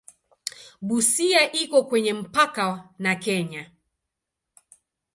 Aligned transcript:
Busia 0.87 1.43
iko 1.51 1.83
kwenye 1.87 2.13
mpaka 2.13 2.89
na 2.99 3.15
Kenya. 3.15 3.71